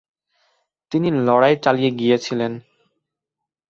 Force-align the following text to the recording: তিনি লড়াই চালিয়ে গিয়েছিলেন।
তিনি 0.91 1.07
লড়াই 1.27 1.55
চালিয়ে 1.63 1.91
গিয়েছিলেন। 1.91 2.51